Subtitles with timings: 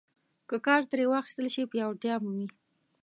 [0.49, 2.47] که کار ترې واخیستل شي پیاوړتیا مومي.